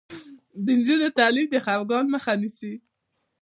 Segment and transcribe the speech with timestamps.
[0.65, 2.73] د نجونو تعلیم د خپګان مخه نیسي.